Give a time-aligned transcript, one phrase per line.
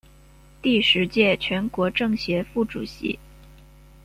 [0.63, 3.19] 第十届全国政协副主席。